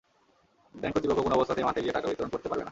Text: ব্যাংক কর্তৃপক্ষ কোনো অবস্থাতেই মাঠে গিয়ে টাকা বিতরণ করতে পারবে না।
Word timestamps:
ব্যাংক 0.75 0.93
কর্তৃপক্ষ 0.93 1.21
কোনো 1.23 1.35
অবস্থাতেই 1.35 1.63
মাঠে 1.63 1.81
গিয়ে 1.81 1.93
টাকা 1.93 2.07
বিতরণ 2.07 2.29
করতে 2.29 2.47
পারবে 2.49 2.63
না। 2.63 2.69